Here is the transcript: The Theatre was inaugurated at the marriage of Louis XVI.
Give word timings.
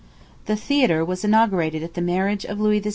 The 0.47 0.55
Theatre 0.55 1.05
was 1.05 1.23
inaugurated 1.23 1.83
at 1.83 1.93
the 1.93 2.01
marriage 2.01 2.43
of 2.43 2.59
Louis 2.59 2.81
XVI. 2.81 2.89